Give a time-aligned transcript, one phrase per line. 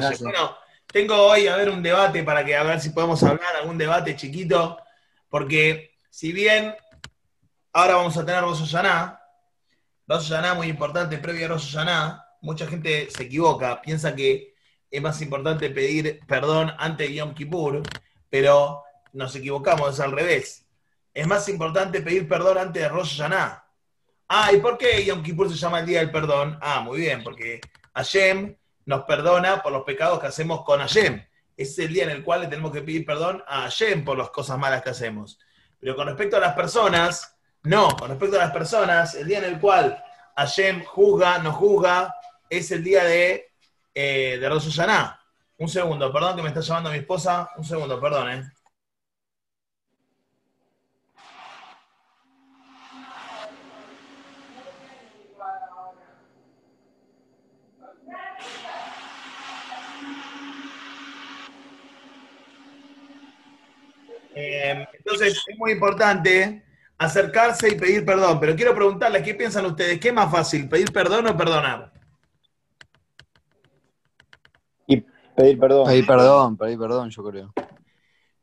[0.00, 0.22] Gracias.
[0.22, 3.78] Bueno, tengo hoy a ver un debate para que a ver si podemos hablar, algún
[3.78, 4.78] debate chiquito,
[5.28, 6.74] porque si bien
[7.72, 9.20] ahora vamos a tener Rosh Hashanah,
[10.06, 14.54] Rosh Hashanah muy importante, previo a Rosh Hashanah, mucha gente se equivoca, piensa que
[14.90, 17.82] es más importante pedir perdón antes de Yom Kippur,
[18.30, 18.82] pero
[19.12, 20.66] nos equivocamos, es al revés.
[21.12, 23.64] Es más importante pedir perdón antes de Rosh Hashanah.
[24.28, 26.58] Ah, ¿y por qué Yom Kippur se llama el Día del Perdón?
[26.60, 27.60] Ah, muy bien, porque
[27.94, 28.56] Hashem
[28.86, 31.24] nos perdona por los pecados que hacemos con Hashem.
[31.56, 34.30] Es el día en el cual le tenemos que pedir perdón a Hashem por las
[34.30, 35.38] cosas malas que hacemos.
[35.78, 39.44] Pero con respecto a las personas, no, con respecto a las personas, el día en
[39.44, 40.02] el cual
[40.36, 42.14] Hashem juzga, nos juzga,
[42.50, 43.52] es el día de,
[43.94, 44.80] eh, de Rosh.
[45.56, 47.50] Un segundo, perdón que me está llamando mi esposa.
[47.56, 48.52] Un segundo, perdón, eh.
[64.34, 66.64] Eh, entonces, es muy importante
[66.98, 68.40] acercarse y pedir perdón.
[68.40, 69.98] Pero quiero preguntarles, ¿qué piensan ustedes?
[70.00, 71.92] ¿Qué es más fácil, pedir perdón o perdonar?
[75.36, 75.86] Pedir perdón.
[75.86, 77.52] Pedir perdón, pedir perdón, yo creo.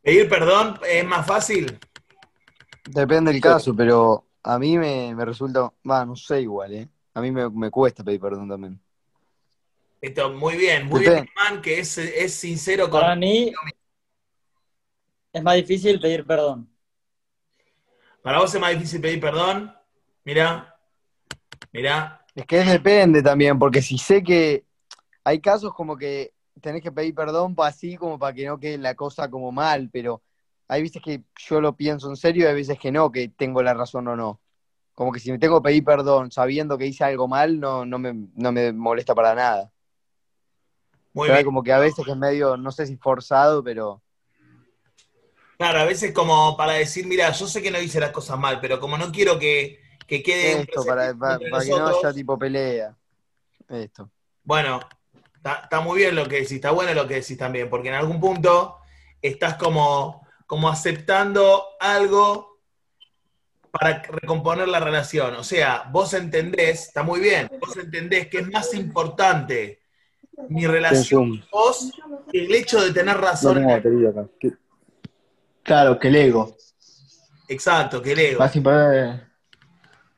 [0.02, 1.80] ¿Pedir perdón es más fácil?
[2.90, 6.90] Depende del caso, pero a mí me, me resulta, va, no sé igual, ¿eh?
[7.14, 8.80] A mí me, me cuesta pedir perdón también.
[10.02, 11.22] Esto, muy bien, muy Depende.
[11.22, 13.02] bien, man, que es, es sincero con...
[13.02, 13.54] Para mí
[15.34, 16.70] es más difícil pedir perdón.
[18.22, 19.74] Para vos es más difícil pedir perdón.
[20.24, 20.78] Mirá,
[21.72, 22.26] mirá.
[22.36, 24.66] Es que depende también, porque si sé que
[25.24, 28.78] hay casos como que tenés que pedir perdón para así, como para que no quede
[28.78, 30.22] la cosa como mal, pero
[30.68, 33.62] hay veces que yo lo pienso en serio y hay veces que no, que tengo
[33.62, 34.40] la razón o no.
[34.94, 37.98] Como que si me tengo que pedir perdón sabiendo que hice algo mal, no, no,
[38.00, 39.72] me, no me molesta para nada.
[41.14, 41.46] Muy Pero hay bien.
[41.46, 44.02] como que a veces que es medio, no sé si forzado, pero
[45.62, 48.60] Claro, a veces como para decir, mira, yo sé que no hice las cosas mal,
[48.60, 52.36] pero como no quiero que, que quede un esto, para, para, que no haya tipo
[52.36, 52.98] pelea.
[53.70, 54.10] Esto.
[54.44, 54.80] Bueno,
[55.36, 57.94] está, está muy bien lo que decís, está bueno lo que decís también, porque en
[57.94, 58.78] algún punto
[59.22, 62.58] estás como, como aceptando algo
[63.70, 65.36] para recomponer la relación.
[65.36, 69.80] O sea, vos entendés, está muy bien, vos entendés que es más importante
[70.50, 71.92] mi relación con vos
[72.32, 73.64] que el hecho de tener No razón.
[75.64, 76.58] Claro, que el ego.
[77.48, 78.40] Exacto, que el ego.
[78.40, 79.32] Más importante.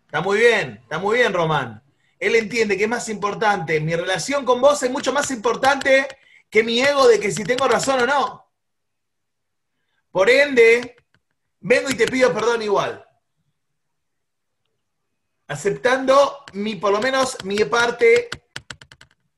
[0.06, 1.82] Está muy bien, está muy bien, Román.
[2.20, 6.08] Él entiende que es más importante, mi relación con vos es mucho más importante
[6.50, 8.52] que mi ego de que si tengo razón o no.
[10.12, 10.96] Por ende,
[11.60, 13.04] vengo y te pido perdón igual.
[15.48, 18.30] Aceptando mi, por lo menos, mi parte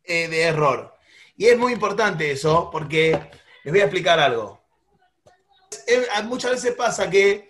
[0.03, 0.93] eh, de error.
[1.37, 3.11] Y es muy importante eso, porque
[3.63, 4.64] les voy a explicar algo.
[6.25, 7.49] Muchas veces pasa que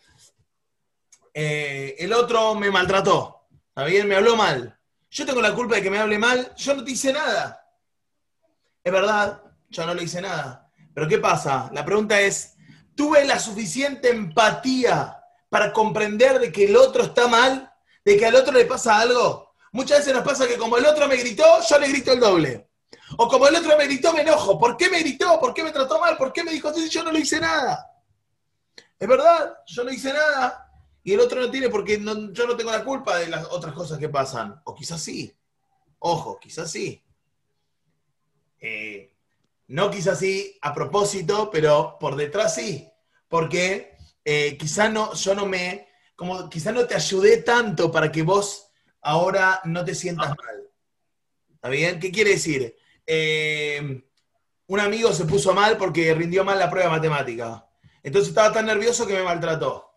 [1.34, 4.08] eh, el otro me maltrató, ¿está bien?
[4.08, 4.80] Me habló mal.
[5.10, 7.62] Yo tengo la culpa de que me hable mal, yo no te hice nada.
[8.84, 10.72] Es verdad, yo no le hice nada.
[10.94, 11.70] Pero ¿qué pasa?
[11.74, 12.56] La pregunta es,
[12.96, 15.18] ¿tuve la suficiente empatía
[15.50, 17.74] para comprender de que el otro está mal?
[18.04, 19.54] ¿De que al otro le pasa algo?
[19.72, 22.70] Muchas veces nos pasa que como el otro me gritó, yo le grito el doble.
[23.18, 24.58] O como el otro me gritó, me enojo.
[24.58, 25.40] ¿Por qué me gritó?
[25.40, 26.16] ¿Por qué me trató mal?
[26.18, 26.88] ¿Por qué me dijo así?
[26.90, 27.92] Yo no le hice nada.
[29.00, 30.72] Es verdad, yo no hice nada.
[31.04, 33.74] Y el otro no tiene porque no- yo no tengo la culpa de las otras
[33.74, 34.60] cosas que pasan.
[34.66, 35.36] O quizás sí.
[36.00, 37.04] Ojo, quizás sí.
[38.60, 39.14] Eh,
[39.68, 42.90] no quizás sí a propósito, pero por detrás sí.
[43.28, 48.24] Porque eh, quizás no, yo no me, como quizás no te ayudé tanto para que
[48.24, 48.70] vos
[49.02, 50.70] ahora no te sientas mal.
[51.54, 52.00] ¿Está bien?
[52.00, 52.76] ¿Qué quiere decir?
[53.06, 54.04] Eh,
[54.68, 57.65] un amigo se puso mal porque rindió mal la prueba matemática.
[58.06, 59.92] Entonces estaba tan nervioso que me maltrató.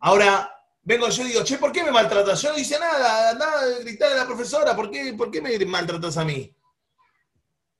[0.00, 2.42] Ahora, vengo yo y digo, che, ¿por qué me maltratas?
[2.42, 5.58] Yo no hice nada, andá a gritar a la profesora, ¿por qué, ¿por qué me
[5.64, 6.54] maltratas a mí?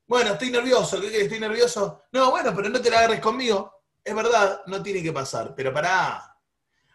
[0.06, 1.20] Bueno, estoy nervioso, ¿qué?
[1.20, 2.04] ¿Estoy nervioso?
[2.12, 3.82] No, bueno, pero no te la agarres conmigo.
[4.02, 6.34] Es verdad, no tiene que pasar, pero pará.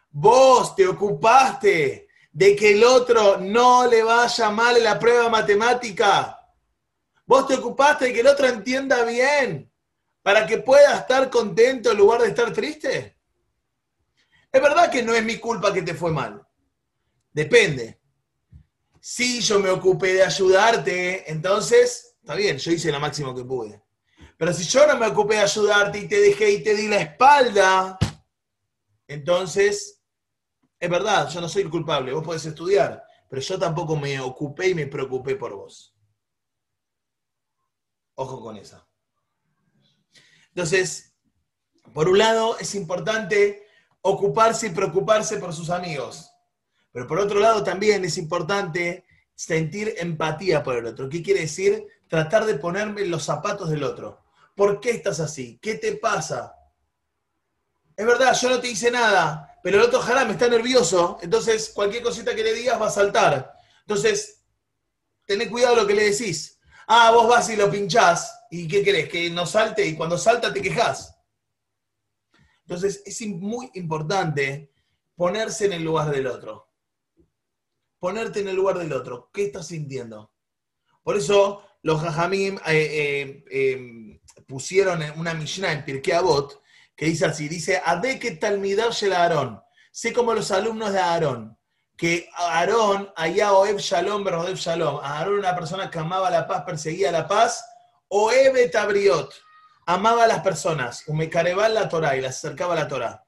[0.09, 6.39] Vos te ocupaste de que el otro no le vaya mal en la prueba matemática.
[7.27, 9.71] Vos te ocupaste de que el otro entienda bien
[10.25, 13.15] para que pueda estar contento en lugar de estar triste.
[14.51, 16.43] Es verdad que no es mi culpa que te fue mal.
[17.31, 18.01] Depende.
[18.99, 23.83] Si yo me ocupé de ayudarte, entonces, está bien, yo hice lo máximo que pude.
[24.35, 27.01] Pero si yo no me ocupé de ayudarte y te dejé y te di la
[27.01, 27.99] espalda,
[29.07, 30.01] entonces,
[30.79, 34.69] es verdad, yo no soy el culpable, vos podés estudiar, pero yo tampoco me ocupé
[34.69, 35.95] y me preocupé por vos.
[38.15, 38.84] Ojo con esa.
[40.55, 41.13] Entonces,
[41.93, 43.67] por un lado, es importante
[44.01, 46.31] ocuparse y preocuparse por sus amigos.
[46.93, 49.05] Pero por otro lado, también es importante
[49.35, 51.09] sentir empatía por el otro.
[51.09, 51.85] ¿Qué quiere decir?
[52.07, 54.23] Tratar de ponerme en los zapatos del otro.
[54.55, 55.59] ¿Por qué estás así?
[55.61, 56.55] ¿Qué te pasa?
[57.97, 62.03] Es verdad, yo no te hice nada, pero el otro me está nervioso, entonces cualquier
[62.03, 63.53] cosita que le digas va a saltar.
[63.81, 64.41] Entonces,
[65.25, 66.59] tené cuidado lo que le decís.
[66.87, 69.09] Ah, vos vas y lo pinchás, ¿y qué querés?
[69.09, 71.17] Que no salte, y cuando salta te quejas.
[72.61, 74.71] Entonces, es muy importante
[75.15, 76.69] ponerse en el lugar del otro.
[77.99, 79.29] Ponerte en el lugar del otro.
[79.33, 80.31] ¿Qué estás sintiendo?
[81.03, 86.61] Por eso los jajamim eh, eh, eh, pusieron una Mishnah en Pirkei Avot
[86.95, 89.61] que dice así, dice, Adeke Talmidar Shel Aarón.
[89.91, 91.57] Sé como los alumnos de Aarón,
[91.97, 96.63] que Aarón, allá Oeb Shalom, Berodeb Shalom, Aarón era una persona que amaba la paz,
[96.65, 97.65] perseguía la paz,
[98.07, 99.33] Oeb Tabriot,
[99.85, 103.23] amaba a las personas, Umecarebal la Torah, y las acercaba a la Torah.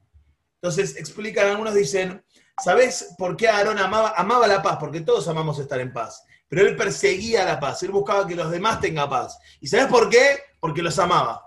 [0.61, 2.23] Entonces, explican, algunos dicen,
[2.63, 4.77] ¿sabes por qué Aarón amaba, amaba la paz?
[4.79, 6.23] Porque todos amamos estar en paz.
[6.47, 9.37] Pero él perseguía la paz, él buscaba que los demás tengan paz.
[9.59, 10.39] ¿Y sabes por qué?
[10.59, 11.43] Porque los amaba.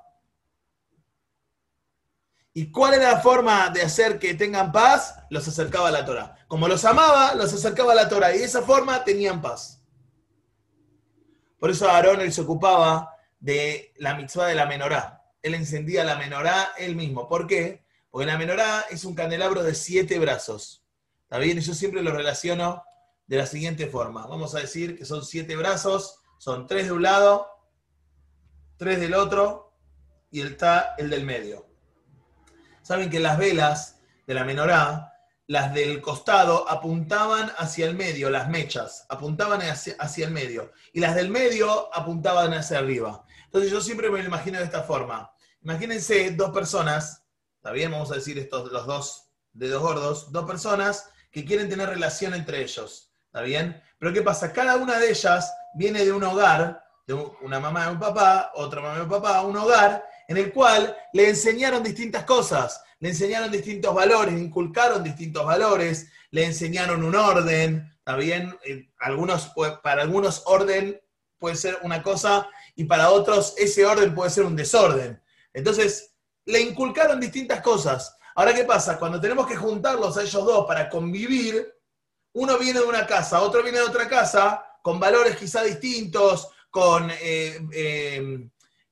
[2.53, 5.15] ¿Y cuál era la forma de hacer que tengan paz?
[5.31, 6.37] Los acercaba a la Torah.
[6.49, 8.35] Como los amaba, los acercaba a la Torah.
[8.35, 9.83] Y de esa forma tenían paz.
[11.59, 15.25] Por eso Aarón él se ocupaba de la mitzvah de la menorá.
[15.43, 17.29] Él encendía la menorá él mismo.
[17.29, 17.85] ¿Por qué?
[18.11, 20.85] Porque la menorá es un candelabro de siete brazos.
[21.23, 21.59] ¿Está bien?
[21.59, 22.85] Y yo siempre lo relaciono
[23.27, 24.27] de la siguiente forma.
[24.27, 27.49] Vamos a decir que son siete brazos, son tres de un lado,
[28.77, 29.73] tres del otro
[30.31, 31.67] y está el del medio.
[32.83, 35.13] Saben que las velas de la menorá,
[35.47, 40.73] las del costado, apuntaban hacia el medio, las mechas, apuntaban hacia, hacia el medio.
[40.93, 43.25] Y las del medio apuntaban hacia arriba.
[43.50, 45.29] Entonces yo siempre me lo imagino de esta forma.
[45.61, 47.25] Imagínense dos personas,
[47.56, 47.91] ¿está bien?
[47.91, 52.62] Vamos a decir estos, los dos dedos gordos, dos personas que quieren tener relación entre
[52.62, 53.82] ellos, ¿está bien?
[53.99, 54.52] Pero ¿qué pasa?
[54.52, 58.82] Cada una de ellas viene de un hogar, de una mamá y un papá, otra
[58.82, 63.50] mamá y un papá, un hogar en el cual le enseñaron distintas cosas, le enseñaron
[63.50, 68.56] distintos valores, inculcaron distintos valores, le enseñaron un orden, ¿está bien?
[68.64, 69.52] Eh, algunos,
[69.82, 71.00] para algunos orden
[71.37, 75.21] puede ser una cosa y para otros ese orden puede ser un desorden.
[75.53, 76.15] Entonces,
[76.45, 78.17] le inculcaron distintas cosas.
[78.35, 78.99] Ahora, ¿qué pasa?
[78.99, 81.75] Cuando tenemos que juntarlos a ellos dos para convivir,
[82.33, 87.11] uno viene de una casa, otro viene de otra casa, con valores quizá distintos, con
[87.11, 88.49] eh, eh,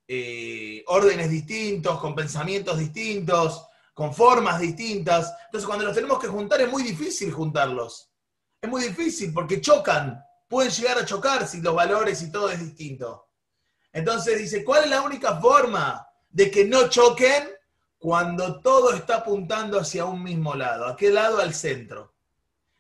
[0.07, 5.33] eh, órdenes distintos, con pensamientos distintos, con formas distintas.
[5.47, 8.11] Entonces, cuando los tenemos que juntar es muy difícil juntarlos.
[8.61, 12.59] Es muy difícil porque chocan, pueden llegar a chocar si los valores y todo es
[12.61, 13.28] distinto.
[13.99, 17.49] Entonces dice, ¿cuál es la única forma de que no choquen?
[17.99, 20.87] Cuando todo está apuntando hacia un mismo lado.
[20.87, 21.41] ¿A qué lado?
[21.41, 22.15] Al centro.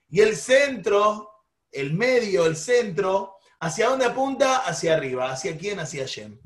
[0.08, 1.28] Y el centro,
[1.72, 4.58] el medio, el centro, ¿hacia dónde apunta?
[4.58, 5.32] Hacia arriba.
[5.32, 5.80] ¿Hacia quién?
[5.80, 6.38] Hacia Yem.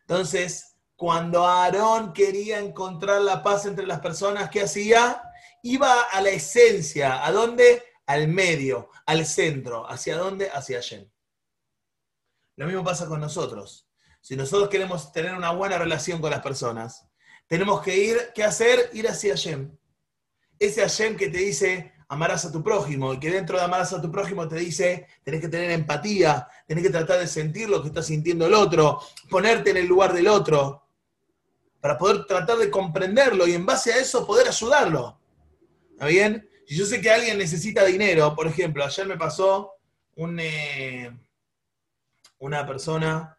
[0.00, 5.22] Entonces, cuando Aarón quería encontrar la paz entre las personas, ¿qué hacía?
[5.62, 7.84] Iba a la esencia, ¿a dónde?
[8.06, 9.88] Al medio, al centro.
[9.88, 10.50] ¿Hacia dónde?
[10.50, 11.08] Hacia Hashem.
[12.56, 13.88] Lo mismo pasa con nosotros.
[14.20, 17.06] Si nosotros queremos tener una buena relación con las personas,
[17.46, 18.90] tenemos que ir, ¿qué hacer?
[18.94, 19.76] Ir hacia Hashem.
[20.58, 24.00] Ese Hashem que te dice, amarás a tu prójimo, y que dentro de amarás a
[24.00, 27.88] tu prójimo te dice, tenés que tener empatía, tenés que tratar de sentir lo que
[27.88, 30.86] está sintiendo el otro, ponerte en el lugar del otro,
[31.80, 35.20] para poder tratar de comprenderlo y en base a eso poder ayudarlo.
[35.90, 36.48] ¿Está bien?
[36.66, 39.72] Si yo sé que alguien necesita dinero, por ejemplo, ayer me pasó
[40.16, 41.14] un, eh,
[42.38, 43.38] una persona,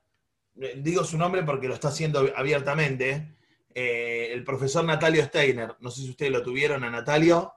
[0.60, 3.36] eh, digo su nombre porque lo está haciendo abiertamente,
[3.74, 7.54] eh, el profesor Natalio Steiner, no sé si ustedes lo tuvieron a Natalio,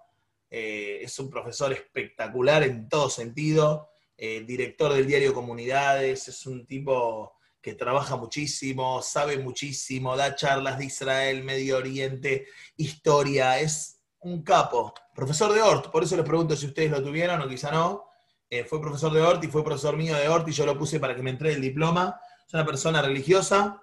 [0.50, 6.66] eh, es un profesor espectacular en todo sentido, eh, director del diario Comunidades, es un
[6.66, 14.42] tipo que trabaja muchísimo, sabe muchísimo, da charlas de Israel, Medio Oriente, historia, es un
[14.42, 14.94] capo.
[15.14, 18.07] Profesor de Ort, por eso les pregunto si ustedes lo tuvieron o quizá no.
[18.50, 20.98] Eh, fue profesor de Ort y fue profesor mío de Ort y yo lo puse
[21.00, 22.20] para que me entre el diploma.
[22.46, 23.82] Es una persona religiosa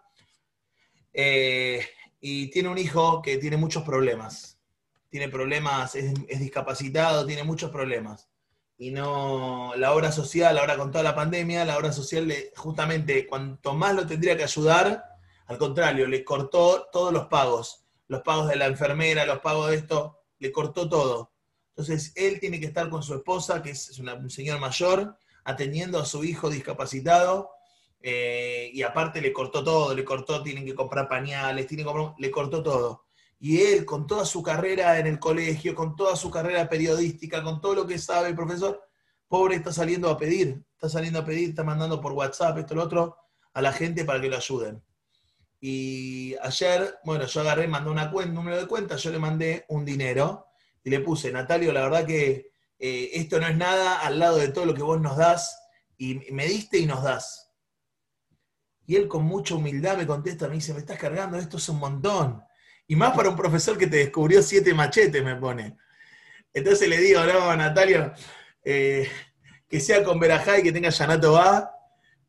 [1.14, 4.56] y tiene un hijo que tiene muchos problemas
[5.16, 8.28] tiene problemas, es, discapacitado, tiene muchos problemas.
[8.78, 13.74] Y no, la obra social, ahora con toda la pandemia, la obra social, justamente cuanto
[13.74, 15.06] más lo tendría que ayudar,
[15.46, 19.78] al contrario, le cortó todos los pagos, los pagos de la enfermera, los pagos de
[19.78, 21.32] esto, le cortó todo.
[21.78, 26.06] Entonces, él tiene que estar con su esposa, que es un señor mayor, atendiendo a
[26.06, 27.52] su hijo discapacitado,
[28.02, 32.16] eh, y aparte le cortó todo, le cortó, tienen que comprar pañales, tienen que comprar,
[32.18, 33.06] le cortó todo.
[33.40, 37.60] Y él, con toda su carrera en el colegio, con toda su carrera periodística, con
[37.60, 38.82] todo lo que sabe el profesor,
[39.28, 42.84] pobre está saliendo a pedir, está saliendo a pedir, está mandando por WhatsApp, esto, lo
[42.84, 43.18] otro,
[43.54, 44.82] a la gente para que lo ayuden.
[45.60, 49.66] Y ayer, bueno, yo agarré, mandé una cuenta, un número de cuenta, yo le mandé
[49.68, 50.45] un dinero
[50.86, 54.50] y le puse, Natalio, la verdad que eh, esto no es nada al lado de
[54.50, 55.60] todo lo que vos nos das,
[55.98, 57.50] y me diste y nos das.
[58.86, 61.80] Y él con mucha humildad me contesta, me dice, me estás cargando, esto es un
[61.80, 62.44] montón.
[62.88, 65.76] Y más para un profesor que te descubrió siete machetes, me pone.
[66.54, 68.14] Entonces le digo, no, Natalio,
[68.64, 69.10] eh,
[69.68, 71.72] que sea con Verajá y que tenga Yanato va,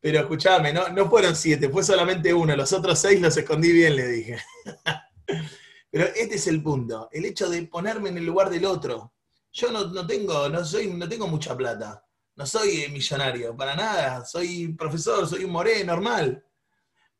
[0.01, 3.95] pero escúchame, no, no fueron siete, fue solamente uno, los otros seis los escondí bien,
[3.95, 4.37] le dije.
[5.89, 9.13] pero este es el punto, el hecho de ponerme en el lugar del otro.
[9.51, 14.25] Yo no, tengo, no, soy, no tengo mucha plata, no soy eh, millonario, para nada,
[14.25, 16.45] soy profesor, soy un moré normal,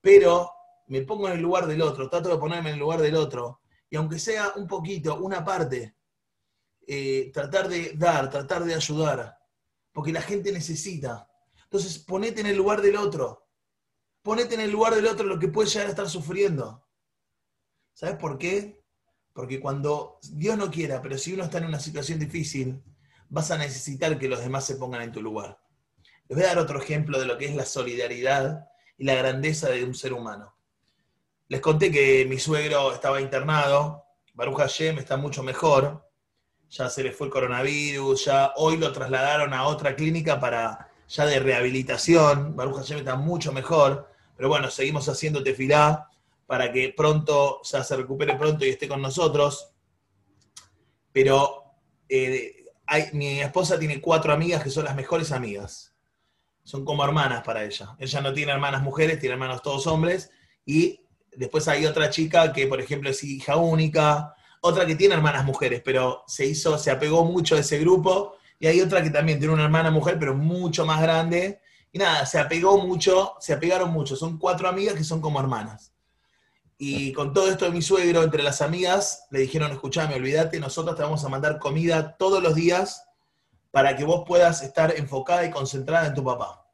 [0.01, 0.51] pero
[0.87, 3.61] me pongo en el lugar del otro, trato de ponerme en el lugar del otro,
[3.89, 5.95] y aunque sea un poquito, una parte,
[6.85, 9.37] eh, tratar de dar, tratar de ayudar,
[9.91, 11.29] porque la gente necesita.
[11.63, 13.49] Entonces, ponete en el lugar del otro.
[14.21, 16.86] Ponete en el lugar del otro lo que puede llegar a estar sufriendo.
[17.97, 18.79] ¿Sabes por qué?
[19.33, 22.79] Porque cuando Dios no quiera, pero si uno está en una situación difícil,
[23.27, 25.57] vas a necesitar que los demás se pongan en tu lugar.
[26.27, 28.67] Les voy a dar otro ejemplo de lo que es la solidaridad
[28.99, 30.55] y la grandeza de un ser humano.
[31.47, 34.03] Les conté que mi suegro estaba internado,
[34.35, 36.07] Baruch Hashem está mucho mejor,
[36.69, 41.25] ya se le fue el coronavirus, ya hoy lo trasladaron a otra clínica para ya
[41.25, 46.11] de rehabilitación, Baruch Hashem está mucho mejor, pero bueno, seguimos haciendo tefilá
[46.47, 49.73] para que pronto, ya se recupere pronto y esté con nosotros.
[51.11, 51.75] Pero
[52.09, 52.65] eh,
[53.13, 55.93] mi esposa tiene cuatro amigas que son las mejores amigas.
[56.63, 57.95] Son como hermanas para ella.
[57.99, 60.31] Ella no tiene hermanas mujeres, tiene hermanos todos hombres.
[60.65, 61.01] Y
[61.35, 65.81] después hay otra chica que, por ejemplo, es hija única, otra que tiene hermanas mujeres,
[65.83, 69.53] pero se hizo, se apegó mucho a ese grupo, y hay otra que también tiene
[69.53, 71.61] una hermana mujer, pero mucho más grande,
[71.91, 75.93] y nada, se apegó mucho, se apegaron mucho, son cuatro amigas que son como hermanas.
[76.77, 80.95] Y con todo esto de mi suegro, entre las amigas, le dijeron, escuchame, olvídate, nosotros
[80.95, 83.03] te vamos a mandar comida todos los días
[83.71, 86.67] para que vos puedas estar enfocada y concentrada en tu papá.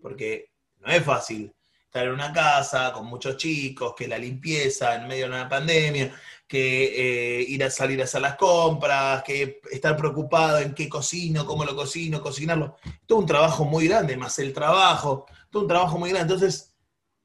[0.00, 1.54] Porque no es fácil
[1.84, 6.14] estar en una casa con muchos chicos, que la limpieza en medio de una pandemia,
[6.46, 11.44] que eh, ir a salir a hacer las compras, que estar preocupado en qué cocino,
[11.44, 12.76] cómo lo cocino, cocinarlo.
[13.06, 16.34] Todo un trabajo muy grande, más el trabajo, todo un trabajo muy grande.
[16.34, 16.74] Entonces,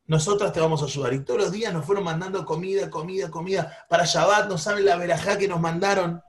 [0.05, 1.13] nosotras te vamos a ayudar.
[1.13, 3.85] Y todos los días nos fueron mandando comida, comida, comida.
[3.89, 6.21] Para Shabbat, no saben la verajá que nos mandaron.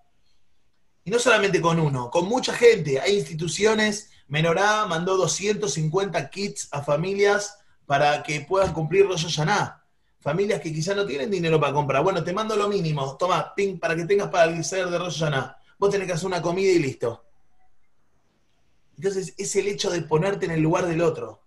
[1.04, 3.00] Y no solamente con uno, con mucha gente.
[3.00, 9.84] Hay instituciones, Menorá mandó 250 kits a familias para que puedan cumplir Rosh Hashanah
[10.24, 12.02] familias que quizás no tienen dinero para comprar.
[12.02, 15.22] Bueno, te mando lo mínimo, toma, ping, para que tengas para el ser de Rosh
[15.78, 17.22] Vos tenés que hacer una comida y listo.
[18.96, 21.43] Entonces, es el hecho de ponerte en el lugar del otro.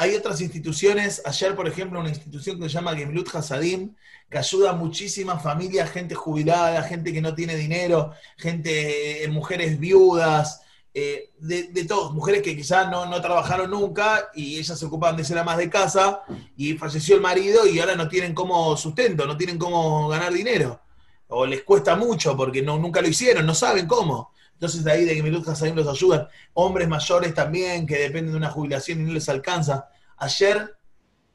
[0.00, 3.96] Hay otras instituciones, ayer, por ejemplo, una institución que se llama Gemlut Hasadim,
[4.30, 9.80] que ayuda a muchísimas familias, gente jubilada, gente que no tiene dinero, gente, eh, mujeres
[9.80, 10.62] viudas,
[10.94, 15.24] eh, de, todos, mujeres que quizás no, no, trabajaron nunca y ellas se ocupan de
[15.24, 16.22] ser amas de casa
[16.56, 20.80] y falleció el marido y ahora no tienen cómo sustento, no tienen cómo ganar dinero.
[21.26, 24.30] O les cuesta mucho porque no, nunca lo hicieron, no saben cómo.
[24.58, 26.26] Entonces de ahí de que Milut los ayudan.
[26.54, 29.88] Hombres mayores también que dependen de una jubilación y no les alcanza.
[30.16, 30.76] Ayer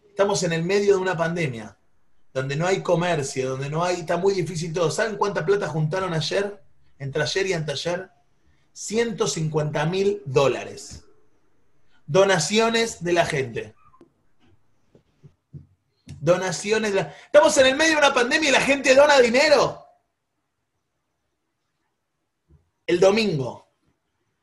[0.09, 1.77] estamos en el medio de una pandemia,
[2.33, 4.91] donde no hay comercio, donde no hay, está muy difícil todo.
[4.91, 6.61] ¿Saben cuánta plata juntaron ayer?
[6.99, 8.09] Entre ayer y anteayer
[8.73, 11.05] 150 mil dólares.
[12.05, 13.73] Donaciones de la gente.
[16.19, 17.15] Donaciones de la...
[17.25, 19.82] Estamos en el medio de una pandemia y la gente dona dinero.
[22.85, 23.71] El domingo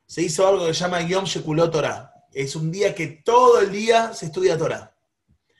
[0.06, 2.12] se hizo algo que se llama Yom Shekulot Torah.
[2.32, 4.94] Es un día que todo el día se estudia Torah.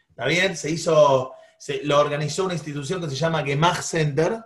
[0.09, 0.57] ¿Está bien?
[0.57, 4.45] Se hizo, se, lo organizó una institución que se llama Gemach Center,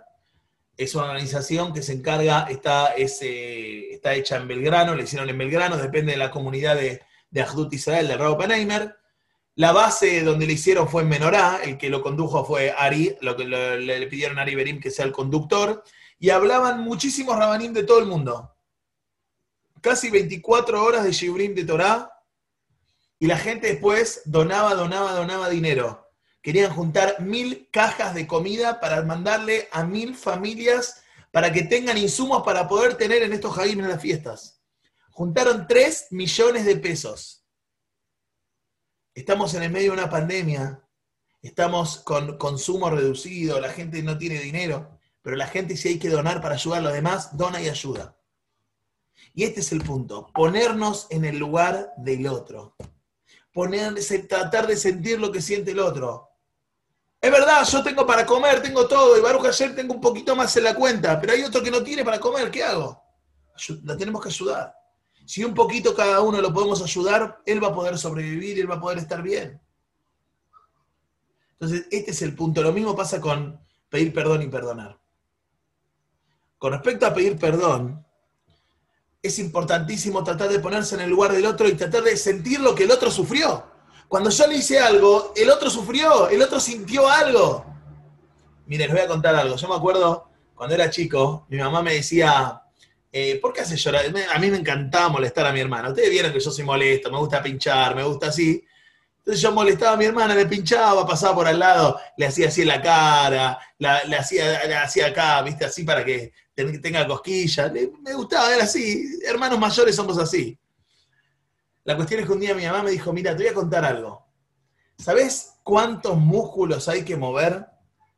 [0.77, 5.37] es una organización que se encarga, está, eh, está hecha en Belgrano, le hicieron en
[5.37, 8.95] Belgrano, depende de la comunidad de, de Ahdut Israel, de Raúl Panheimer.
[9.55, 13.37] La base donde le hicieron fue en Menorá, el que lo condujo fue Ari, lo
[13.37, 15.83] que le pidieron a Ari Berim que sea el conductor,
[16.19, 18.55] y hablaban muchísimos rabanim de todo el mundo.
[19.81, 22.11] Casi 24 horas de Shibrim de Torah,
[23.19, 26.05] y la gente después donaba, donaba, donaba dinero
[26.45, 32.43] querían juntar mil cajas de comida para mandarle a mil familias para que tengan insumos
[32.43, 34.61] para poder tener en estos jardines en las fiestas.
[35.09, 37.43] Juntaron tres millones de pesos.
[39.15, 40.87] Estamos en el medio de una pandemia,
[41.41, 44.94] estamos con consumo reducido, la gente no tiene dinero,
[45.25, 48.15] pero la gente si hay que donar para ayudar a los demás, dona y ayuda.
[49.33, 52.75] Y este es el punto, ponernos en el lugar del otro.
[53.51, 56.29] Ponerse, tratar de sentir lo que siente el otro.
[57.19, 60.55] Es verdad, yo tengo para comer, tengo todo, y Baruch ayer tengo un poquito más
[60.57, 63.01] en la cuenta, pero hay otro que no tiene para comer, ¿qué hago?
[63.83, 64.75] La tenemos que ayudar.
[65.25, 68.75] Si un poquito cada uno lo podemos ayudar, él va a poder sobrevivir, él va
[68.75, 69.59] a poder estar bien.
[71.53, 72.61] Entonces, este es el punto.
[72.61, 75.03] Lo mismo pasa con pedir perdón y perdonar.
[76.65, 78.03] Con respecto a pedir perdón,
[79.21, 82.73] es importantísimo tratar de ponerse en el lugar del otro y tratar de sentir lo
[82.73, 83.63] que el otro sufrió.
[84.07, 87.63] Cuando yo le hice algo, el otro sufrió, el otro sintió algo.
[88.65, 89.55] Miren, les voy a contar algo.
[89.55, 92.59] Yo me acuerdo cuando era chico, mi mamá me decía,
[93.11, 94.05] eh, ¿por qué hace llorar?
[94.33, 95.89] A mí me encantaba molestar a mi hermana.
[95.89, 98.65] Ustedes vieron que yo soy molesto, me gusta pinchar, me gusta así.
[99.19, 102.63] Entonces yo molestaba a mi hermana, le pinchaba, pasaba por al lado, le hacía así
[102.63, 107.71] en la cara, le, hacía, le hacía acá, viste, así para que tenga cosquillas.
[108.01, 109.19] Me gustaba, era así.
[109.25, 110.57] Hermanos mayores somos así.
[111.83, 113.85] La cuestión es que un día mi mamá me dijo, mira, te voy a contar
[113.85, 114.25] algo.
[114.97, 117.67] ¿Sabes cuántos músculos hay que mover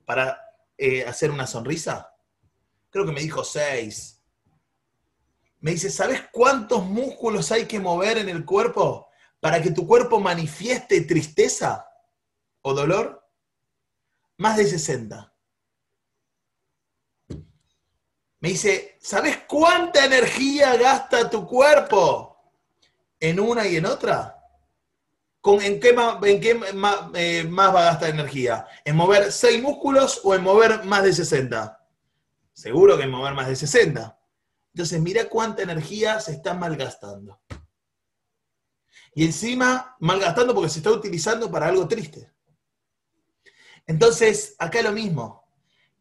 [0.05, 0.39] para
[0.77, 2.13] eh, hacer una sonrisa?
[2.89, 4.21] Creo que me dijo seis.
[5.59, 10.19] Me dice, ¿sabes cuántos músculos hay que mover en el cuerpo para que tu cuerpo
[10.19, 11.87] manifieste tristeza
[12.61, 13.27] o dolor?
[14.37, 15.33] Más de 60.
[18.47, 22.37] Dice, ¿sabes cuánta energía gasta tu cuerpo
[23.19, 24.33] en una y en otra?
[25.41, 28.65] ¿Con, ¿En qué, en qué ma- eh, más va a gastar energía?
[28.85, 31.85] ¿En mover seis músculos o en mover más de 60?
[32.53, 34.19] Seguro que en mover más de 60.
[34.73, 37.39] Entonces, mira cuánta energía se está malgastando.
[39.13, 42.31] Y encima, malgastando porque se está utilizando para algo triste.
[43.85, 45.43] Entonces, acá lo mismo.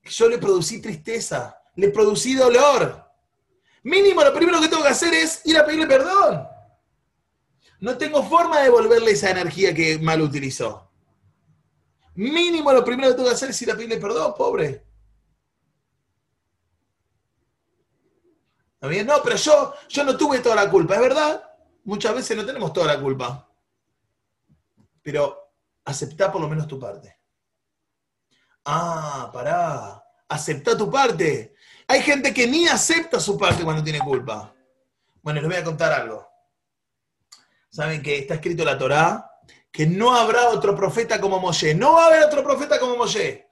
[0.05, 3.05] Yo le producí tristeza, le producí dolor.
[3.83, 6.47] Mínimo, lo primero que tengo que hacer es ir a pedirle perdón.
[7.81, 10.91] No tengo forma de devolverle esa energía que mal utilizó.
[12.15, 14.85] Mínimo, lo primero que tengo que hacer es ir a pedirle perdón, pobre.
[18.75, 19.07] ¿Está bien?
[19.07, 21.43] No, pero yo, yo no tuve toda la culpa, es verdad.
[21.85, 23.49] Muchas veces no tenemos toda la culpa.
[25.03, 25.53] Pero
[25.85, 27.17] aceptá por lo menos tu parte.
[28.65, 30.03] Ah, pará.
[30.29, 31.56] Aceptá tu parte.
[31.89, 34.53] Hay gente que ni acepta su parte cuando tiene culpa.
[35.23, 36.27] Bueno, les voy a contar algo.
[37.69, 39.31] Saben que está escrito en la Torá
[39.77, 41.75] que no habrá otro profeta como Moshe.
[41.75, 43.47] No va a haber otro profeta como Moshe.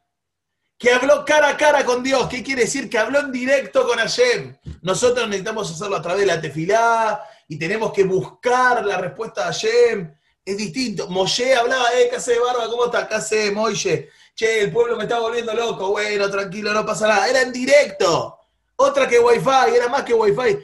[0.78, 2.26] Que habló cara a cara con Dios.
[2.28, 2.88] ¿Qué quiere decir?
[2.88, 4.56] Que habló en directo con Hashem.
[4.80, 9.46] Nosotros necesitamos hacerlo a través de la tefilá y tenemos que buscar la respuesta de
[9.48, 10.14] Hashem.
[10.42, 11.08] Es distinto.
[11.08, 12.70] Moshe hablaba, eh, ¿qué hace barba?
[12.70, 13.06] ¿Cómo está?
[13.06, 14.08] ¿Qué hace Moishe?
[14.34, 15.90] Che, el pueblo me está volviendo loco.
[15.90, 17.28] Bueno, tranquilo, no pasa nada.
[17.28, 18.38] Era en directo.
[18.76, 20.58] Otra que Wi-Fi, era más que Wi-Fi.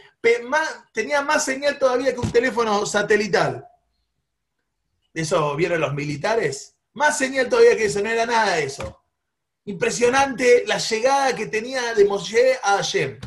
[0.92, 3.66] Tenía más señal todavía que un teléfono satelital.
[5.14, 6.76] ¿Eso vieron los militares?
[6.92, 9.02] Más señal todavía que eso, no era nada de eso.
[9.64, 13.20] Impresionante la llegada que tenía de Moshe a Hashem.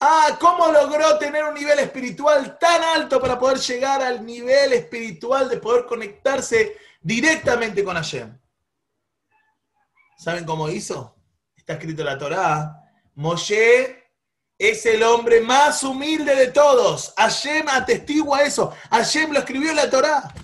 [0.00, 5.48] Ah, ¿cómo logró tener un nivel espiritual tan alto para poder llegar al nivel espiritual
[5.48, 8.38] de poder conectarse directamente con Hashem?
[10.18, 11.14] ¿Saben cómo hizo?
[11.56, 12.82] Está escrito en la Torá.
[13.14, 14.10] Moshe
[14.58, 17.14] es el hombre más humilde de todos.
[17.16, 18.74] Hashem atestigua eso.
[18.90, 20.34] Hashem lo escribió en la Torá.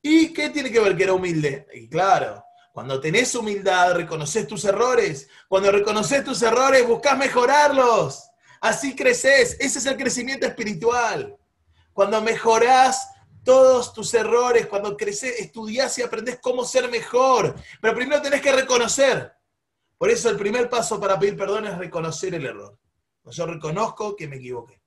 [0.00, 1.66] ¿Y qué tiene que ver que era humilde?
[1.74, 5.28] Y claro, cuando tenés humildad, reconoces tus errores.
[5.48, 8.30] Cuando reconoces tus errores, buscas mejorarlos.
[8.60, 9.56] Así creces.
[9.58, 11.36] Ese es el crecimiento espiritual.
[11.92, 13.08] Cuando mejorás
[13.46, 17.54] todos tus errores, cuando creces, estudiás y aprendés cómo ser mejor.
[17.80, 19.32] Pero primero tenés que reconocer.
[19.96, 22.78] Por eso el primer paso para pedir perdón es reconocer el error.
[23.24, 24.82] Yo reconozco que me equivoqué.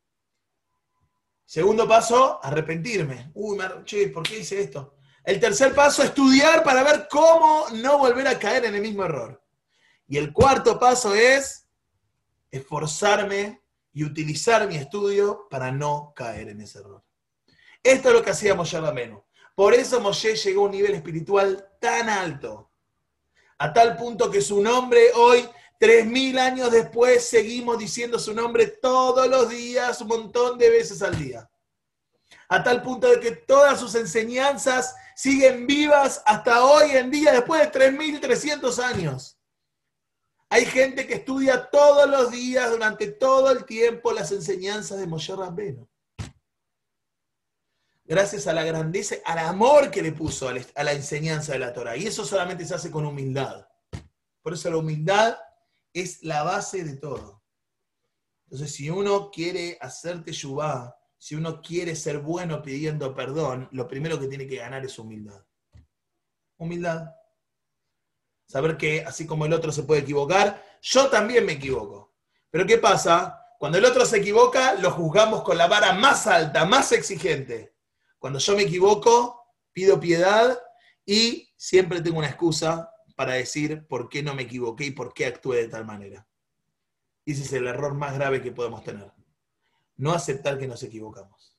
[1.46, 3.32] Segundo paso, arrepentirme.
[3.34, 4.98] Uy, che, ¿por qué hice esto?
[5.24, 9.42] El tercer paso, estudiar para ver cómo no volver a caer en el mismo error.
[10.06, 11.66] Y el cuarto paso es
[12.52, 17.04] esforzarme y utilizar mi estudio para no caer en ese error.
[17.84, 19.26] Esto es lo que hacía Moshe Rameno.
[19.56, 22.72] Por eso Moshe llegó a un nivel espiritual tan alto,
[23.58, 28.68] a tal punto que su nombre hoy, tres mil años después, seguimos diciendo su nombre
[28.68, 31.50] todos los días, un montón de veces al día.
[32.48, 37.62] A tal punto de que todas sus enseñanzas siguen vivas hasta hoy en día, después
[37.62, 39.38] de 3.300 años.
[40.50, 45.36] Hay gente que estudia todos los días, durante todo el tiempo, las enseñanzas de Moshe
[45.36, 45.89] Rabbeno.
[48.10, 51.96] Gracias a la grandeza, al amor que le puso a la- enseñanza de la Torah.
[51.96, 53.68] Y eso solamente se hace con humildad.
[54.42, 55.38] Por eso la humildad
[55.94, 57.44] es la base de todo.
[58.46, 64.20] Entonces, si uno quiere hacerte yubá, si uno quiere ser bueno pidiendo perdón, lo primero
[64.20, 65.46] que tiene que ganar es humildad.
[66.58, 67.14] Humildad.
[68.48, 72.16] Saber que así como el otro se puede equivocar, yo también me equivoco.
[72.50, 73.46] Pero ¿qué pasa?
[73.60, 77.76] Cuando el otro se equivoca, lo juzgamos con la vara más alta, más exigente.
[78.20, 80.60] Cuando yo me equivoco, pido piedad
[81.06, 85.26] y siempre tengo una excusa para decir por qué no me equivoqué y por qué
[85.26, 86.28] actué de tal manera.
[87.26, 89.12] Y ese es el error más grave que podemos tener.
[89.98, 91.58] No aceptar que nos equivocamos.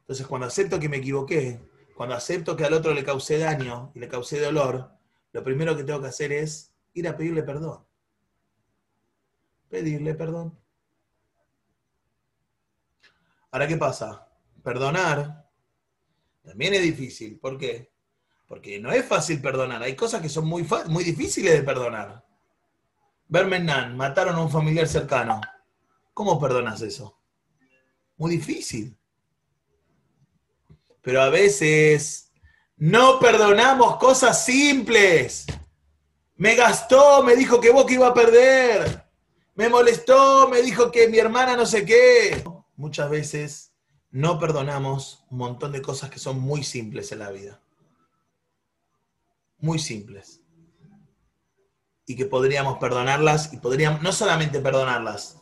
[0.00, 1.60] Entonces, cuando acepto que me equivoqué,
[1.94, 4.90] cuando acepto que al otro le causé daño y le causé dolor,
[5.32, 7.86] lo primero que tengo que hacer es ir a pedirle perdón.
[9.68, 10.58] Pedirle perdón.
[13.50, 14.28] Ahora, ¿qué pasa?
[14.64, 15.46] Perdonar
[16.42, 17.38] también es difícil.
[17.38, 17.92] ¿Por qué?
[18.48, 19.82] Porque no es fácil perdonar.
[19.82, 22.24] Hay cosas que son muy, muy difíciles de perdonar.
[23.28, 25.40] Bermenan, mataron a un familiar cercano.
[26.14, 27.18] ¿Cómo perdonas eso?
[28.16, 28.96] Muy difícil.
[31.02, 32.32] Pero a veces
[32.76, 35.44] no perdonamos cosas simples.
[36.36, 39.04] Me gastó, me dijo que Boca iba a perder.
[39.56, 42.42] Me molestó, me dijo que mi hermana no sé qué.
[42.76, 43.73] Muchas veces
[44.14, 47.60] no perdonamos un montón de cosas que son muy simples en la vida.
[49.58, 50.40] Muy simples.
[52.06, 55.38] Y que podríamos perdonarlas y podríamos, no solamente perdonarlas,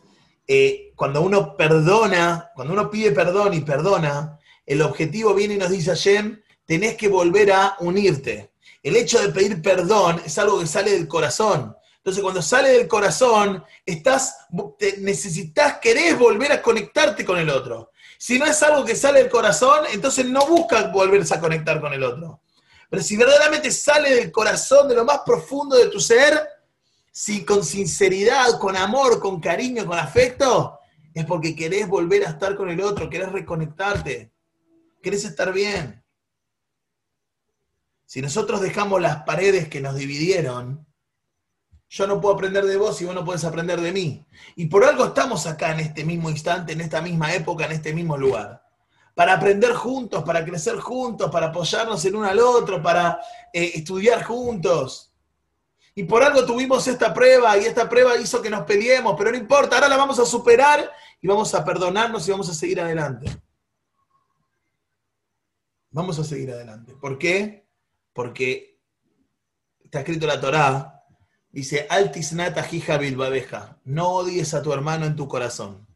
[0.49, 5.69] eh, cuando uno perdona, cuando uno pide perdón y perdona, el objetivo viene y nos
[5.69, 8.55] dice Hashem, tenés que volver a unirte.
[8.83, 11.77] El hecho de pedir perdón es algo que sale del corazón.
[11.99, 14.47] Entonces, cuando sale del corazón, estás,
[14.99, 17.92] necesitas, querés volver a conectarte con el otro.
[18.23, 21.93] Si no es algo que sale del corazón, entonces no buscas volverse a conectar con
[21.93, 22.41] el otro.
[22.89, 26.41] Pero si verdaderamente sale del corazón, de lo más profundo de tu ser,
[27.11, 30.79] si con sinceridad, con amor, con cariño, con afecto,
[31.13, 34.31] es porque querés volver a estar con el otro, querés reconectarte,
[35.03, 36.05] querés estar bien.
[38.07, 40.87] Si nosotros dejamos las paredes que nos dividieron,
[41.93, 44.25] yo no puedo aprender de vos y vos no puedes aprender de mí.
[44.57, 47.93] Y por algo estamos acá en este mismo instante, en esta misma época, en este
[47.93, 48.67] mismo lugar.
[49.15, 53.21] Para aprender juntos, para crecer juntos, para apoyarnos el uno al otro, para
[53.53, 55.13] eh, estudiar juntos.
[55.95, 59.37] Y por algo tuvimos esta prueba y esta prueba hizo que nos peleemos, pero no
[59.37, 63.27] importa, ahora la vamos a superar y vamos a perdonarnos y vamos a seguir adelante.
[65.91, 66.95] Vamos a seguir adelante.
[66.95, 67.69] ¿Por qué?
[68.15, 68.81] Porque
[69.85, 70.92] está escrito la Torá,
[71.53, 75.87] dice, altisnata hija bilbabeja, no odies a tu hermano en tu corazón.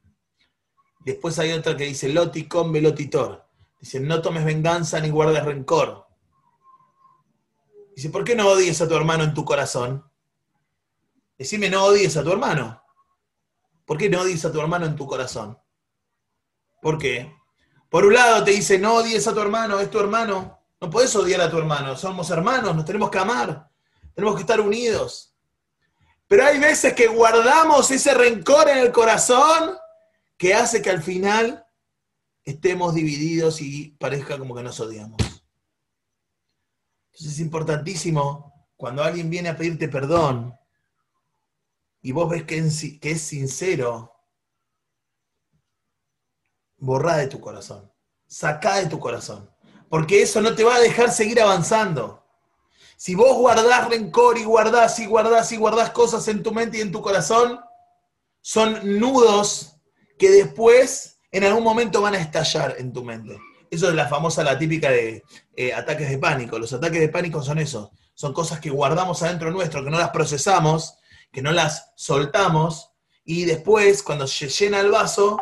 [1.01, 3.47] Después hay otra que dice, loti con velotitor,
[3.81, 6.07] dice, no tomes venganza ni guardes rencor.
[7.95, 10.05] Dice, ¿por qué no odies a tu hermano en tu corazón?
[11.39, 12.83] Decime, no odies a tu hermano.
[13.87, 15.59] ¿Por qué no odies a tu hermano en tu corazón?
[16.83, 17.35] ¿Por qué?
[17.89, 20.61] Por un lado te dice, no odies a tu hermano, es tu hermano.
[20.81, 23.71] No puedes odiar a tu hermano, somos hermanos, nos tenemos que amar,
[24.15, 25.36] tenemos que estar unidos.
[26.29, 29.77] Pero hay veces que guardamos ese rencor en el corazón
[30.37, 31.67] que hace que al final
[32.45, 35.21] estemos divididos y parezca como que nos odiamos.
[37.13, 40.55] Entonces es importantísimo cuando alguien viene a pedirte perdón
[42.03, 44.13] y vos ves que es, sincero,
[46.77, 47.93] borrá de tu corazón,
[48.27, 49.51] sacá de tu corazón,
[49.89, 52.26] porque eso no te va a dejar seguir avanzando.
[52.97, 56.81] Si vos guardás rencor y guardás y guardás y guardás cosas en tu mente y
[56.81, 57.61] en tu corazón,
[58.41, 59.77] son nudos
[60.19, 63.39] que después en algún momento van a estallar en tu mente.
[63.71, 65.23] Eso es la famosa, la típica de
[65.57, 66.59] eh, ataques de pánico.
[66.59, 67.91] Los ataques de pánico son esos.
[68.15, 70.99] Son cosas que guardamos adentro nuestro, que no las procesamos,
[71.31, 72.93] que no las soltamos,
[73.25, 75.37] y después, cuando se llena el vaso,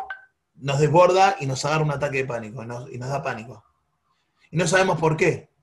[0.55, 3.63] nos desborda y nos agarra un ataque de pánico, y y nos da pánico.
[4.51, 5.54] Y no sabemos por qué.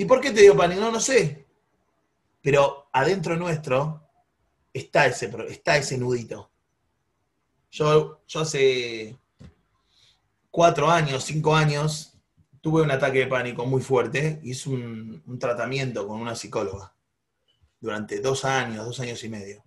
[0.00, 0.80] ¿Y por qué te dio pánico?
[0.80, 1.46] No, no sé.
[2.40, 4.08] Pero adentro nuestro
[4.72, 6.50] está ese, está ese nudito.
[7.70, 9.18] Yo, yo hace
[10.50, 12.14] cuatro años, cinco años,
[12.62, 14.40] tuve un ataque de pánico muy fuerte.
[14.42, 16.94] Hice un, un tratamiento con una psicóloga
[17.78, 19.62] durante dos años, dos años y medio.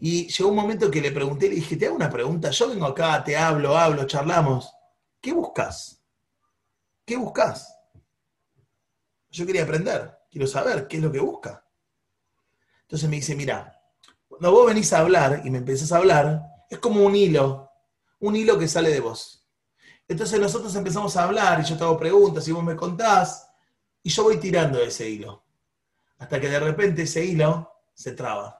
[0.00, 2.86] Y llegó un momento que le pregunté, le dije, te hago una pregunta, yo vengo
[2.86, 4.68] acá, te hablo, hablo, charlamos.
[5.20, 6.02] ¿Qué buscas?
[7.04, 7.75] ¿Qué buscas?
[9.30, 11.64] Yo quería aprender, quiero saber qué es lo que busca.
[12.82, 13.82] Entonces me dice, mira,
[14.28, 17.70] cuando vos venís a hablar y me empezás a hablar, es como un hilo,
[18.20, 19.46] un hilo que sale de vos.
[20.08, 23.50] Entonces nosotros empezamos a hablar y yo te hago preguntas y vos me contás
[24.02, 25.44] y yo voy tirando ese hilo.
[26.18, 28.58] Hasta que de repente ese hilo se traba.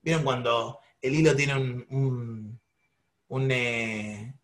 [0.00, 2.60] ¿Vieron cuando el hilo tiene un, un,
[3.28, 4.34] un, eh,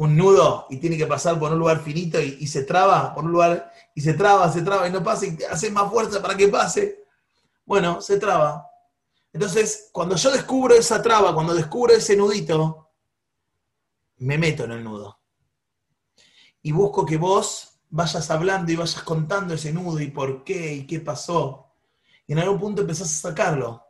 [0.00, 3.32] un nudo y tiene que pasar por un lugar finito y, se traba por un
[3.32, 6.48] lugar y se traba, se traba y no pasa y hace más fuerza para que
[6.48, 7.04] pase?
[7.66, 8.66] Bueno, se traba.
[9.30, 12.88] Entonces, cuando yo descubro esa traba, cuando descubro ese nudito,
[14.16, 15.20] me meto en el nudo.
[16.62, 20.86] Y busco que vos vayas hablando y vayas contando ese nudo y por qué y
[20.86, 21.74] qué pasó.
[22.26, 23.84] Y en algún punto empezás a sacarlo.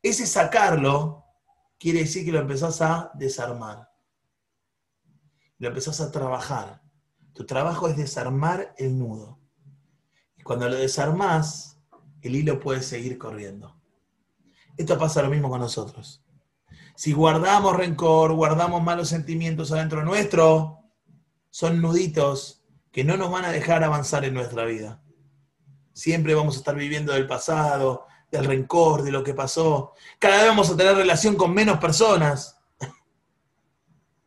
[0.00, 1.24] Ese sacarlo
[1.80, 3.87] quiere decir que lo empezás a desarmar.
[5.58, 6.82] Lo empezás a trabajar.
[7.32, 9.38] Tu trabajo es desarmar el nudo.
[10.36, 11.78] Y cuando lo desarmás,
[12.22, 13.76] el hilo puede seguir corriendo.
[14.76, 16.24] Esto pasa lo mismo con nosotros.
[16.94, 20.78] Si guardamos rencor, guardamos malos sentimientos adentro nuestro,
[21.50, 25.02] son nuditos que no nos van a dejar avanzar en nuestra vida.
[25.92, 29.94] Siempre vamos a estar viviendo del pasado, del rencor, de lo que pasó.
[30.18, 32.57] Cada vez vamos a tener relación con menos personas.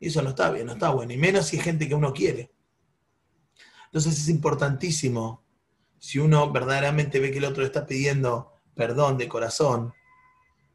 [0.02, 1.14] Y eso no está bien, no está bueno.
[1.14, 2.52] Y menos si hay gente que uno quiere.
[3.86, 5.46] Entonces es importantísimo,
[6.00, 9.94] si uno verdaderamente ve que el otro está pidiendo perdón de corazón,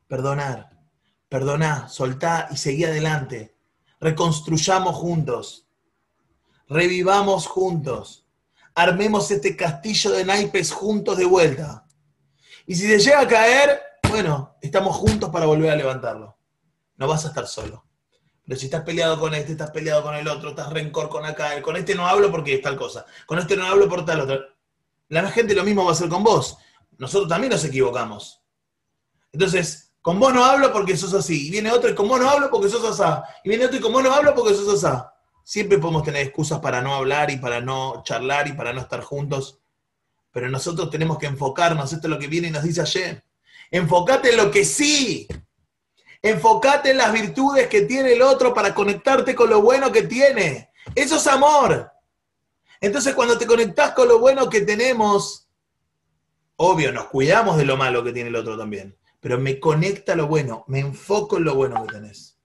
[0.07, 0.79] perdonar,
[1.29, 3.57] perdoná, soltá y seguí adelante.
[3.99, 5.67] Reconstruyamos juntos,
[6.69, 8.29] revivamos juntos,
[8.77, 11.89] armemos este castillo de naipes juntos de vuelta.
[12.65, 16.39] Y si se llega a caer, bueno, estamos juntos para volver a levantarlo.
[16.97, 17.86] No vas a estar solo.
[18.47, 21.61] Pero si estás peleado con este, estás peleado con el otro, estás rencor con acá,
[21.63, 24.41] con este no hablo porque es tal cosa, con este no hablo por tal otra.
[25.09, 26.57] La gente lo mismo va a hacer con vos.
[26.99, 28.41] Nosotros también nos equivocamos.
[29.33, 31.49] Entonces, con vos no hablo porque sos así.
[31.49, 33.31] Y viene otro y con vos no hablo porque sos así.
[33.45, 34.97] Y viene otro y con vos no hablo porque sos así.
[35.43, 39.01] Siempre podemos tener excusas para no hablar y para no charlar y para no estar
[39.01, 39.59] juntos.
[40.33, 41.93] Pero nosotros tenemos que enfocarnos.
[41.93, 43.25] Esto es lo que viene y nos dice ayer.
[43.71, 45.27] Enfocate en lo que sí.
[46.23, 50.71] Enfocate en las virtudes que tiene el otro para conectarte con lo bueno que tiene.
[50.95, 51.91] Eso es amor.
[52.81, 55.49] Entonces cuando te conectás con lo bueno que tenemos,
[56.57, 60.27] obvio, nos cuidamos de lo malo que tiene el otro también, pero me conecta lo
[60.27, 62.39] bueno, me enfoco en lo bueno que tenés.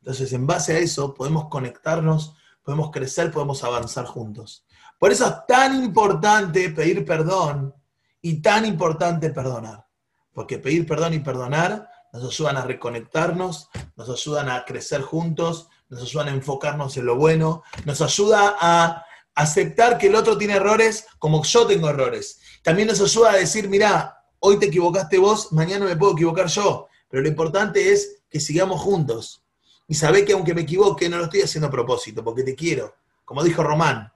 [0.00, 4.66] Entonces en base a eso podemos conectarnos, podemos crecer, podemos avanzar juntos.
[4.98, 7.74] Por eso es tan importante pedir perdón
[8.20, 9.86] y tan importante perdonar.
[10.32, 16.02] Porque pedir perdón y perdonar nos ayudan a reconectarnos, nos ayudan a crecer juntos, nos
[16.02, 21.06] ayudan a enfocarnos en lo bueno, nos ayuda a aceptar que el otro tiene errores
[21.18, 22.40] como yo tengo errores.
[22.62, 26.88] También nos ayuda a decir, mira, hoy te equivocaste vos, mañana me puedo equivocar yo,
[27.08, 29.42] pero lo importante es que sigamos juntos.
[29.86, 32.94] Y sabé que aunque me equivoque, no lo estoy haciendo a propósito, porque te quiero.
[33.24, 34.12] Como dijo Román,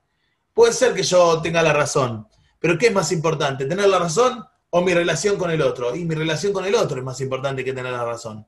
[0.53, 2.27] puede ser que yo tenga la razón,
[2.59, 3.65] pero ¿qué es más importante?
[3.65, 5.95] ¿Tener la razón o mi relación con el otro.
[5.95, 8.47] Y mi relación con el otro es más importante que tener la razón.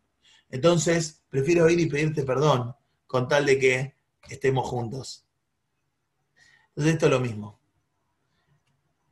[0.50, 2.74] Entonces, prefiero ir y pedirte perdón
[3.06, 3.94] con tal de que
[4.28, 5.26] estemos juntos.
[6.70, 7.60] Entonces, esto es lo mismo.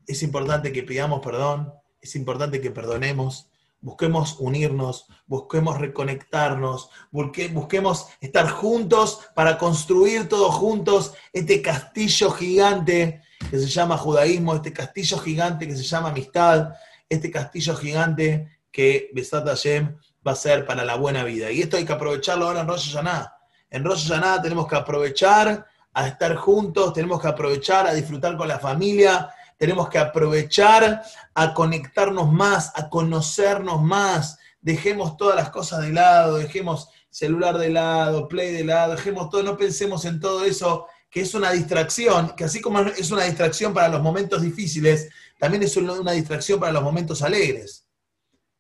[0.07, 8.49] Es importante que pidamos perdón, es importante que perdonemos, busquemos unirnos, busquemos reconectarnos, busquemos estar
[8.49, 13.21] juntos para construir todos juntos este castillo gigante
[13.51, 16.73] que se llama judaísmo, este castillo gigante que se llama amistad,
[17.13, 19.97] este castillo gigante que Besat Hashem
[20.27, 21.51] va a ser para la buena vida.
[21.51, 23.33] Y esto hay que aprovecharlo ahora en Rosh Hashanah.
[23.71, 28.49] En Rosh Hashanah tenemos que aprovechar a estar juntos, tenemos que aprovechar a disfrutar con
[28.49, 31.03] la familia, tenemos que aprovechar
[31.35, 34.39] a conectarnos más, a conocernos más.
[34.61, 39.43] Dejemos todas las cosas de lado, dejemos celular de lado, play de lado, dejemos todo,
[39.43, 43.75] no pensemos en todo eso que es una distracción, que así como es una distracción
[43.75, 45.11] para los momentos difíciles,
[45.43, 47.89] también es una distracción para los momentos alegres.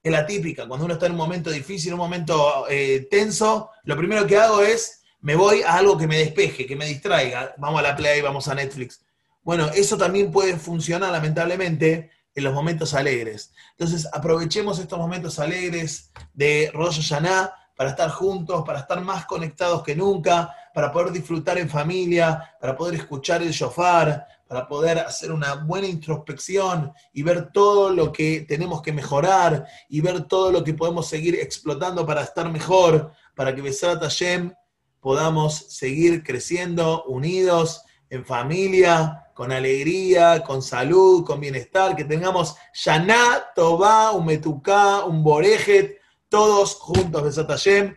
[0.02, 3.96] Es la típica, cuando uno está en un momento difícil, un momento eh, tenso, lo
[3.96, 7.54] primero que hago es, me voy a algo que me despeje, que me distraiga.
[7.56, 9.00] Vamos a la Play, vamos a Netflix.
[9.44, 13.52] Bueno, eso también puede funcionar lamentablemente en los momentos alegres.
[13.78, 19.84] Entonces, aprovechemos estos momentos alegres de Rosh Hashanah para estar juntos, para estar más conectados
[19.84, 25.32] que nunca, para poder disfrutar en familia, para poder escuchar el shofar, para poder hacer
[25.32, 30.62] una buena introspección y ver todo lo que tenemos que mejorar y ver todo lo
[30.62, 34.52] que podemos seguir explotando para estar mejor, para que Besat Hashem
[35.00, 43.46] podamos seguir creciendo unidos en familia, con alegría, con salud, con bienestar, que tengamos Shana,
[43.54, 47.96] Tobá, un Metuká, un Borejet, todos juntos Besat Hashem.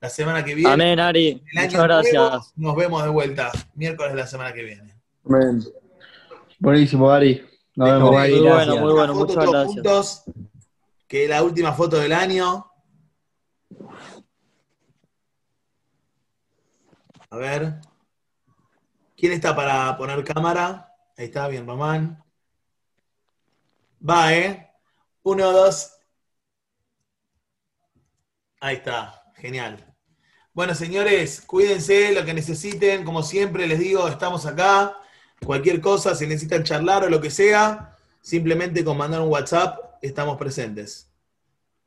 [0.00, 0.70] La semana que viene.
[0.70, 1.42] Amén, Ari.
[1.52, 2.52] El Muchas nuevo, gracias.
[2.54, 3.50] nos vemos de vuelta.
[3.74, 4.94] Miércoles de la semana que viene.
[5.24, 5.64] Amén.
[6.58, 7.44] Buenísimo, Ari.
[7.74, 8.16] Nos vemos.
[8.16, 8.66] Ari, Muy gracias.
[8.68, 9.74] bueno, muy bueno, foto muchas todos gracias.
[9.74, 10.22] juntos,
[11.06, 12.66] que es la última foto del año.
[17.30, 17.80] A ver.
[19.16, 20.92] ¿Quién está para poner cámara?
[21.16, 22.22] Ahí está, bien, Román.
[24.08, 24.70] Va, ¿eh?
[25.22, 25.92] Uno, dos.
[28.60, 29.94] Ahí está, genial.
[30.52, 33.04] Bueno, señores, cuídense, lo que necesiten.
[33.04, 34.96] Como siempre les digo, estamos acá.
[35.44, 40.36] Cualquier cosa, si necesitan charlar o lo que sea, simplemente con mandar un WhatsApp, estamos
[40.36, 41.10] presentes.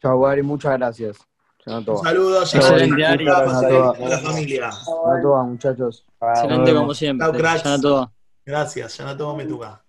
[0.01, 1.17] Chau, Ari, muchas gracias.
[1.65, 3.27] Un saludo, Excelente, Ari.
[3.27, 4.71] a la familia.
[4.71, 6.05] Se notó, muchachos.
[6.21, 7.27] Excelente como siempre.
[7.27, 7.63] Chao, cracks.
[8.45, 9.83] Gracias, ya no todo me toca.